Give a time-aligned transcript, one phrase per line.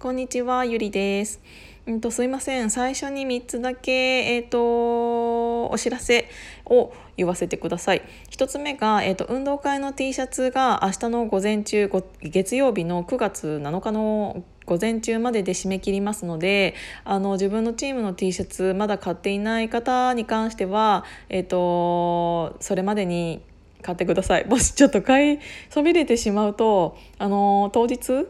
[0.00, 1.40] こんにちは、ゆりです。
[1.88, 2.70] うんとすいません。
[2.70, 3.90] 最初に3つだけ
[4.36, 6.28] えっ、ー、とお知らせ
[6.66, 8.02] を言わせてください。
[8.30, 11.90] 1つ目がえっ、ー、と運動会の T シャツが明日の午前中
[12.22, 23.42] 月曜日の9月7日の午前中までで締め切りますのであの自分のチームの T シャツまだ買っていない方に関しては、えーとそれまでに
[23.82, 25.38] 買ってくださいもしちょっと買い
[25.70, 28.28] そびれてしまうとあの当日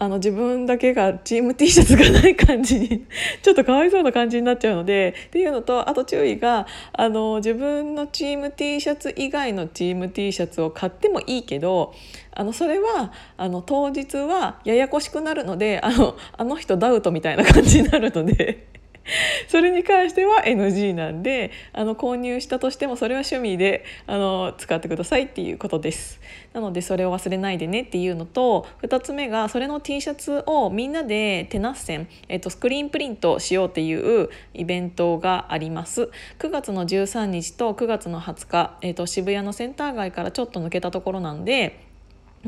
[0.00, 3.04] あの自分だけがチーム T シャツがない感じに
[3.42, 11.94] ちょっとかわいそうな感じになっちゃうのでっていうのとあと注意があの自分のチーム T シャツ以外のチーム T シャツを買ってもいいけど
[12.30, 18.77] あのそれはあの当日はややこしくなるのであのあの人ダウトみたいな感じになるので。
[19.48, 26.20] それに関しては NG なんであの購入したとしてもそれは趣味であの使ってくださいっていうことです。
[26.52, 36.10] なのでそれを忘れないでねっていうのと2つ目がそれの T シャツをみんなで手なっせん、えっと、スクリーンプリントしようっていうイベントがあります。
[36.38, 41.87] 9月の13日と9月の20日、えっと、渋谷のセンター街からちょっと抜けたところなんで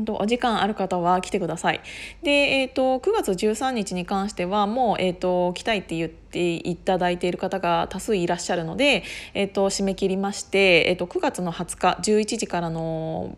[0.07, 1.81] お時間ある方は来てください。
[2.23, 9.03] で、えーと、9月13日に関してはもう、えーと、来たいって言っていただいている方が多数いらっしゃるので、
[9.33, 13.37] えーと、締め切りまして、えー、と9月の20日11時からの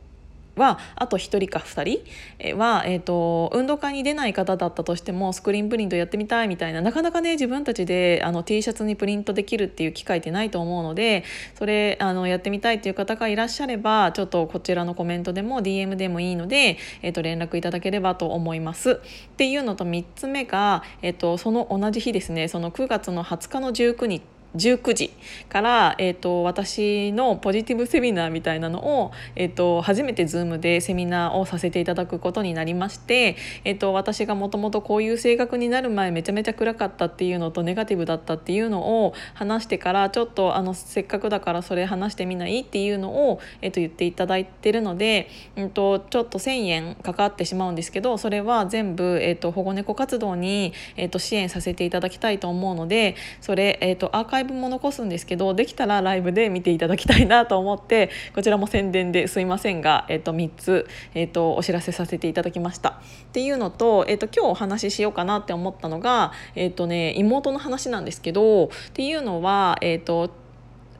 [0.55, 2.03] はあと1人か2
[2.39, 2.57] 人？
[2.57, 11.23] は、えーと、運動会に出ない方だったとしてもスクリーンプリントやってみたいみたいななかなかね自分たちであの T シャツにプリントできるっていう機会ってないと思うので
[11.55, 18.91] それあのやってみたいっていう方がいらっしゃればちょっとこちらのコメントでも DM でもいいので、えーと、連絡いただければと思います。
[18.91, 24.23] っていうのと3つ目が、えーとその同じ日ですねその9月の20日の19日
[24.55, 25.11] 19時
[25.49, 62.89] から、えーと、私のポジティブセミナーみたいなのを、えーと、初めて Zoom でセミナーをさせていただくことになりまして、えーと、私がもともとこういう性格になる前めちゃめちゃ暗かったっていうのとネガティブだったっていうのを話してからちょっとあのせっかくだからそれ話してみないっていうのを、えー、と言っていただいてるので、うん、とちょっと1,000円かかってしまうんですけどそれは全部、えー、と保護猫活動に、えー、と支援させていただきたいと思うのでそれ、えー、とアーカイブイブも残すんですけどできたらライブで見ていただきたいなと思ってこちらも宣伝ですいませんが、えー、と3つ、えー、とお知らせさせていただきました。
[62.89, 62.93] っ
[63.33, 70.42] ていうのと,、えー、と今日お話ししようかなって思ったのが、えーとね、妹の話なんですけどっていうのは、えーと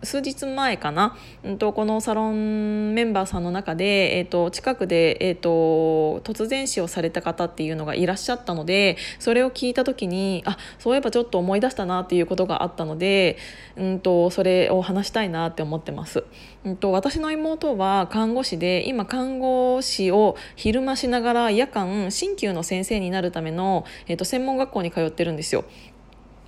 [0.03, 13.37] 数日前かな、うんと、このサロンメンバーさんの中で、えーと、近くで、えーと、突然死をされた方っていうのがいらっしゃったのでそれを聞いた時にあそういえばちょっと思い出したなっていうことがあったので、
[13.75, 16.23] うんと、それを話したいなって思ってます。
[16.65, 25.65] うんと、私の妹は看護師で今看護師を昼間しながら夜間鍼灸の先生になるための、えー、と専門学校に通ってるんですよ。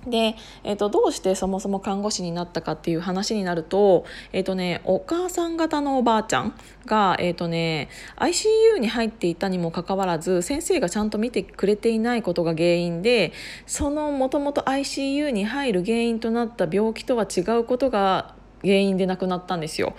[0.06, 6.54] で、えーと、どうしてそもそも看護師になったかっていう話になると,、えーとね、お母さん方のおばあちゃん
[6.86, 13.32] が、えーとね、ICU に入っていたにもかかわらず先生がちゃんと見てくれていないことが原因で
[13.66, 19.94] そのもともと ICU に入る原因となった病気とは違うことが原因で亡くなったんですよ。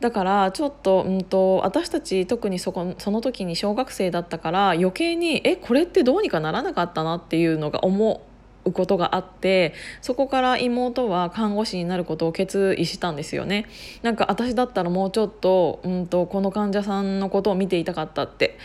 [0.00, 8.35] だからちょっと,、うんと、私たち特にそこその時に小学生だったから余計にえこれってどうにかならなかったなっていうのが思う。
[8.72, 13.66] ことがあってそこから妹は看護師になることを決意したんですよね。
[14.02, 18.58] なんか私だったらもうちょっと,、うんと、この患者さんのことを見ていたかったって、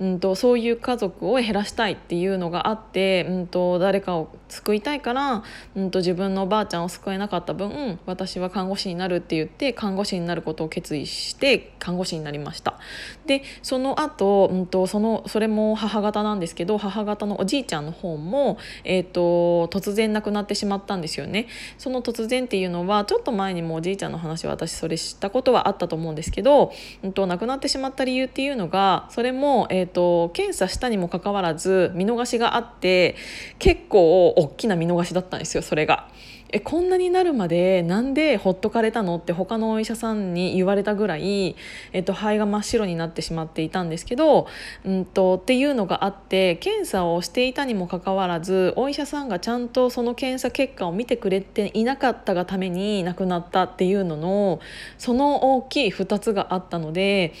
[0.00, 5.42] うんと、そういう家族を減らしたいっていうのがあって、うんと、誰かを救いたいから、
[5.74, 12.78] うん、と自分のおばあちゃんを救えなかった分私は看護師になるって言って看護師になることを決意して看護師になりました。
[13.26, 19.24] でその後、うん、とそのそれも母方なんですけど母方のおじいちゃんの方も、えー、と
[19.72, 26.72] 突然亡くなってしまったんですよねその突然っていうのはちょっと前にもおじいちゃんの話は私それ知ったことはあったと思うんですけど、
[27.02, 33.16] うんと、亡くなってしまった理由っていうのがそれも、えーと、検査したにもかかわらず見逃しがあって
[33.58, 36.08] 結構大きな見逃しだったんですよそれが。
[36.54, 41.56] えこんなになるまでなんでほっとかれたのって他のお医者さんに言われたぐらい、
[41.92, 44.46] えっと、肺が真っ白になってしまっていたんですけど、
[44.84, 54.60] うんと、っていうのがあって検査をしていたにもかかわらずお医者さんがちゃんとその検査結果を見てくれていなかったがために亡くなったっていうのの
[54.96, 57.32] その大きい2つがあったので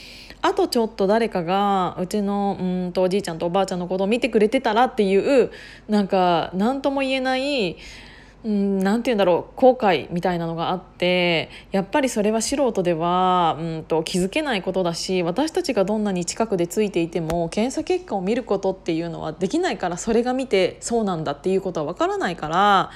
[0.42, 5.52] あとちょっと誰かがうちのうんとおじいちゃんとおばあちゃんのことを見てくれてたらっていう
[5.88, 7.76] なんか何とも言えない
[8.44, 22.90] うん、なて言うんだろう後悔みたいなのがあってやっぱりそれは素人では、うんと、気づけないことだし私たちがどんなに近くでついていても検査結果を見ることっていうのはできないからそれが見てそうなんだっていうことは分からないから。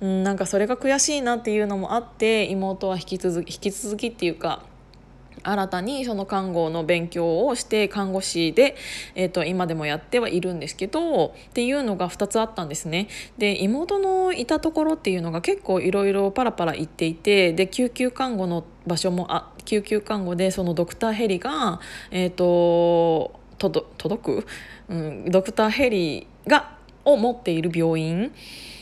[0.00, 4.64] うん、なんかそれが悔しいなっていうのもあって妹は引き続き引き続きっていうか
[5.44, 8.76] 新たにその看護の勉強をして看護師で、
[9.14, 13.08] えー、と今でもやってはいるんですけどっていうのが2つあったんですね。
[13.38, 21.80] で妹のいたところっていうのが結構いろいろパラパラ行っていてで救急看護の場所もあ救急看護でそのドクターヘリが、
[22.10, 24.46] えーと、と届く、
[24.88, 26.74] うん、ドクターヘリが
[27.04, 28.32] を持っている病院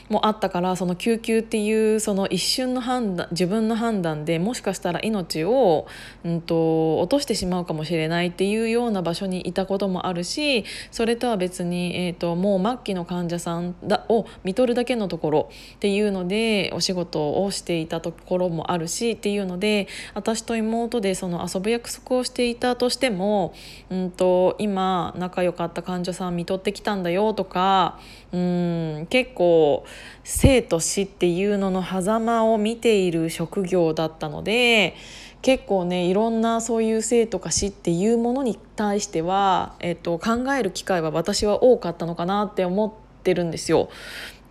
[0.09, 5.87] もあったからその救急っていうその一瞬の判断自分の判断でもしかしたら命を、
[6.25, 23.55] うんと、落としてしまうかもしれないっていうような場所にいたこともあるしそれとは別に、えーと、もう末期の患者さんだを見とるだけのところっていうのでお仕事をしていたところもあるしっていうので私と妹でその遊ぶ約束をしていたとしても、
[23.91, 27.99] うんと今仲良かった患者さん見とってきたんだよとか
[28.33, 29.85] うん結構
[30.25, 34.95] 生と死っていうのの狭間を見ている職業だったので
[35.43, 42.93] 結構ねいろんなそういう生とか死っていうものに対しては、えっと、考える機会は私は多かったのかなって思っ
[43.23, 43.91] てるんですよ。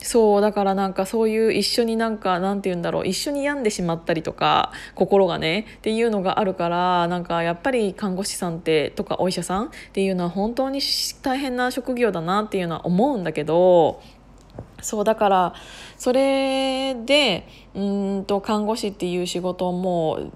[0.04, 10.82] そうだからなんかそういう一緒になんかなんて言うんだろう一緒に病んでしまったりとか心がねっていうのがあるからなんかやっぱり看護師さんってとかお医者さんっていうのは本当に
[11.22, 14.02] 大変な職業だなっていうのは思うんだけど
[14.82, 15.54] そうだから
[15.98, 17.84] それでう
[18.20, 20.32] んと看護師っていう仕事をもう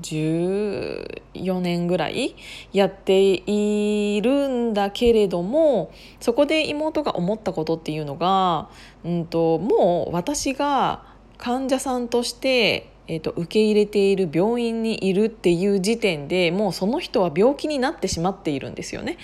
[0.00, 2.36] 14年ぐらい
[2.72, 5.90] やっているんだけれども
[6.20, 8.68] そこで妹が思ったことっていうのが、
[9.04, 11.04] うんと、もう私が
[11.38, 19.16] 患者さんとしてえーと、受け入れている病院にいるっていう時点でもうその人は病気になってしまっているんですよね。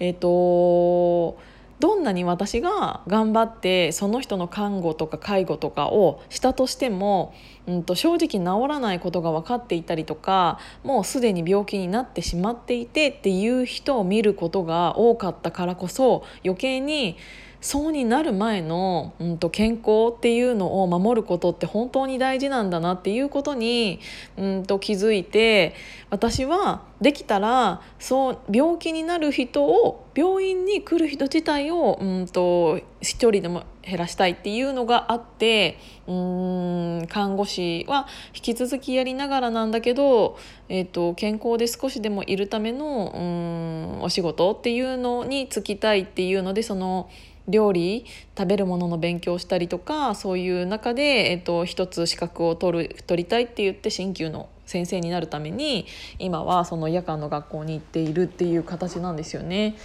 [0.00, 1.38] えーと
[1.80, 7.34] どんなに私が頑張ってその人の看護とか介護とかをしたとしても、
[7.66, 17.16] うんと、正直治らないことが分かっていたりとかもうすでに病気になってしまっていてっていう人を見ることが多かったからこそ余計に
[17.60, 24.00] そうになる前の、うん、と健康っていうのを守ることって本当に大事なんだなっていうことに、
[24.38, 25.74] うん、と気づいて
[26.08, 47.10] 私はできたらそう病気になる人を病院に来る人自体を、うんと、一人でも減らしたいっていうのがあってうん看護師は引き続きやりながらなんだけど、えーと、健康で少しでもいるためのうんお仕事っていうのに就きたいっていうのでその。
[47.50, 48.06] 料理
[48.36, 55.86] 食べるものの勉強をしたりとかそういう中で、えっと、一つ資格を取る取りたいって言って鍼灸の先生になるために
[56.18, 59.76] 今はその夜間の学校に行っているっていう形なんですよね。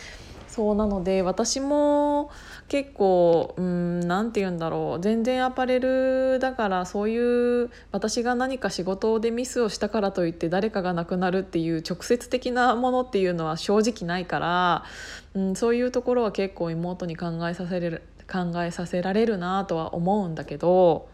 [0.56, 2.32] そうなので私も
[2.70, 14.86] 結構うんて言うんだろう全然アパレルだからそういう私が何か仕事でミスをしたからといって誰かが亡くなるっていう直接的なものっていうのは正直ないから、
[15.34, 21.14] うん、そういうところは結構妹に考えさせれる考えさせられるなとは思うんだけど。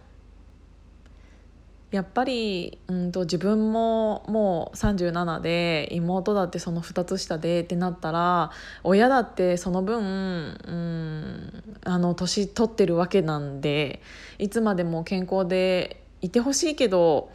[1.91, 8.51] やっぱりうんと自分ももう37で妹だってその2つ下でってなったら
[8.83, 14.01] 親だってその分うんあの年取ってるわけなんで
[14.39, 17.29] いつまでも健康でいてほしいけど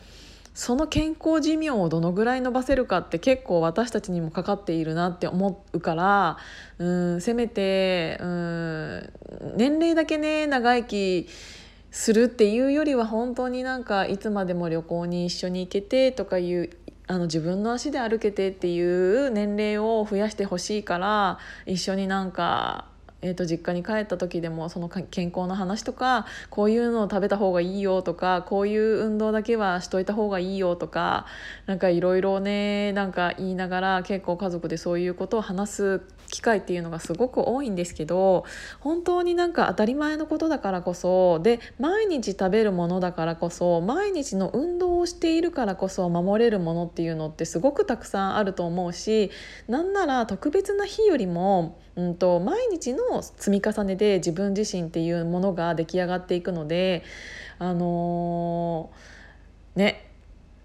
[0.54, 6.38] その健康寿命をどのぐらい伸ばせるかって結構私たちにもかかっているなって思うから
[6.78, 9.12] うんせめてうん
[9.54, 11.28] 年齢だけね長生き
[11.96, 16.68] するっていうよりは本当になんかいつまでも旅行に一緒に行けてとかいう
[17.06, 22.84] あの自分の足で歩けてっていう年齢を増やしてほしいから一緒になんか
[23.22, 31.26] えー、と実家に帰った時でもその健康の話とかこういうのを食べた方がいいよとかこういう運動だけはしといた方がいいよとか
[31.66, 38.44] なんかいろいろねなんか言いながら結構家族でそういうことを話す機会っていうのがすごく多いんですけど
[38.80, 49.30] 本当になんか当たり前のことだからこそで毎日食べるものだからこそ毎日の運動をしているからこそ守れるものっていうのってすごくたくさんあると思うし
[49.68, 57.02] なんなら特別な日よりも、うんと、毎日の積み重ねで自分自身っていうものが出来上がっていくので
[57.58, 60.10] あのー、ね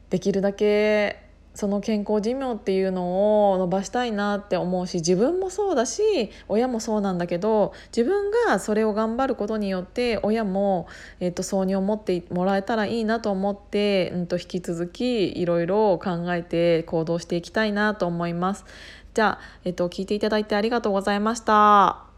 [0.10, 10.88] できるだけその健康寿命っていうのを伸ばしたいなって思うし自分もそうだし親もそうなんだけど自分がそれを頑張ることによって親も、
[11.20, 18.66] えーと、そうに思ってもらえたらいいなと思って、うんと、引き続きいろいろ考えて行動していきたいなと思います。
[19.14, 22.11] じゃあ、えーと聞いていただいてありがとうございました。